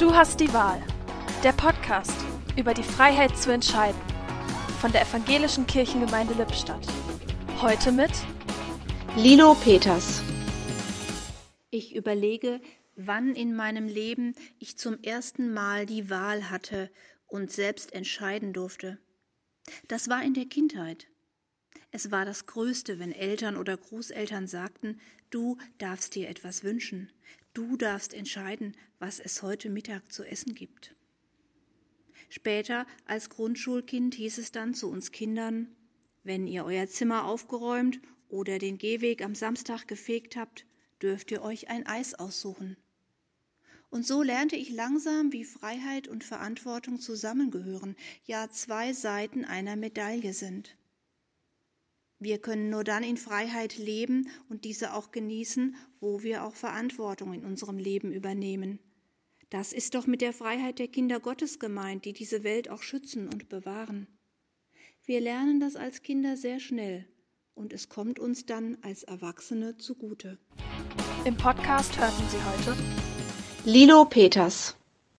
Du 0.00 0.14
hast 0.14 0.40
die 0.40 0.50
Wahl. 0.54 0.82
Der 1.44 1.52
Podcast 1.52 2.14
über 2.56 2.72
die 2.72 2.82
Freiheit 2.82 3.36
zu 3.36 3.52
entscheiden. 3.52 4.00
Von 4.80 4.92
der 4.92 5.02
Evangelischen 5.02 5.66
Kirchengemeinde 5.66 6.32
Lippstadt. 6.32 6.86
Heute 7.60 7.92
mit 7.92 8.10
Lilo 9.14 9.54
Peters. 9.56 10.22
Ich 11.68 11.94
überlege, 11.94 12.62
wann 12.96 13.34
in 13.34 13.54
meinem 13.54 13.88
Leben 13.88 14.34
ich 14.58 14.78
zum 14.78 15.02
ersten 15.02 15.52
Mal 15.52 15.84
die 15.84 16.08
Wahl 16.08 16.48
hatte 16.48 16.90
und 17.26 17.52
selbst 17.52 17.92
entscheiden 17.92 18.54
durfte. 18.54 18.96
Das 19.86 20.08
war 20.08 20.22
in 20.22 20.32
der 20.32 20.46
Kindheit. 20.46 21.08
Es 21.92 22.10
war 22.10 22.24
das 22.24 22.46
Größte, 22.46 22.98
wenn 22.98 23.12
Eltern 23.12 23.56
oder 23.56 23.76
Großeltern 23.76 24.46
sagten, 24.46 25.00
du 25.30 25.58
darfst 25.78 26.14
dir 26.14 26.28
etwas 26.28 26.62
wünschen, 26.62 27.10
du 27.52 27.76
darfst 27.76 28.14
entscheiden, 28.14 28.76
was 28.98 29.18
es 29.18 29.42
heute 29.42 29.70
Mittag 29.70 30.12
zu 30.12 30.24
essen 30.24 30.54
gibt. 30.54 30.94
Später 32.28 32.86
als 33.06 33.28
Grundschulkind 33.28 34.14
hieß 34.14 34.38
es 34.38 34.52
dann 34.52 34.72
zu 34.72 34.88
uns 34.88 35.10
Kindern, 35.10 35.68
wenn 36.22 36.46
ihr 36.46 36.64
euer 36.64 36.86
Zimmer 36.86 37.24
aufgeräumt 37.24 38.00
oder 38.28 38.58
den 38.58 38.78
Gehweg 38.78 39.24
am 39.24 39.34
Samstag 39.34 39.88
gefegt 39.88 40.36
habt, 40.36 40.64
dürft 41.02 41.30
ihr 41.32 41.42
euch 41.42 41.68
ein 41.70 41.86
Eis 41.86 42.14
aussuchen. 42.14 42.76
Und 43.90 44.06
so 44.06 44.22
lernte 44.22 44.54
ich 44.54 44.70
langsam, 44.70 45.32
wie 45.32 45.44
Freiheit 45.44 46.06
und 46.06 46.22
Verantwortung 46.22 47.00
zusammengehören, 47.00 47.96
ja 48.26 48.48
zwei 48.48 48.92
Seiten 48.92 49.44
einer 49.44 49.74
Medaille 49.74 50.32
sind. 50.32 50.76
Wir 52.22 52.38
können 52.38 52.68
nur 52.68 52.84
dann 52.84 53.02
in 53.02 53.16
Freiheit 53.16 53.78
leben 53.78 54.28
und 54.50 54.64
diese 54.64 54.92
auch 54.92 55.10
genießen, 55.10 55.74
wo 56.00 56.22
wir 56.22 56.44
auch 56.44 56.54
Verantwortung 56.54 57.32
in 57.32 57.46
unserem 57.46 57.78
Leben 57.78 58.12
übernehmen. 58.12 58.78
Das 59.48 59.72
ist 59.72 59.94
doch 59.94 60.06
mit 60.06 60.20
der 60.20 60.34
Freiheit 60.34 60.78
der 60.78 60.88
Kinder 60.88 61.18
Gottes 61.18 61.58
gemeint, 61.58 62.04
die 62.04 62.12
diese 62.12 62.44
Welt 62.44 62.68
auch 62.68 62.82
schützen 62.82 63.26
und 63.26 63.48
bewahren. 63.48 64.06
Wir 65.06 65.22
lernen 65.22 65.60
das 65.60 65.76
als 65.76 66.02
Kinder 66.02 66.36
sehr 66.36 66.60
schnell 66.60 67.08
und 67.54 67.72
es 67.72 67.88
kommt 67.88 68.18
uns 68.18 68.44
dann 68.44 68.76
als 68.82 69.02
Erwachsene 69.02 69.78
zugute. 69.78 70.38
Im 71.24 71.38
Podcast 71.38 71.98
hörten 71.98 72.28
Sie 72.28 72.38
heute 72.44 72.76
Lilo 73.64 74.04
Peters. 74.04 74.76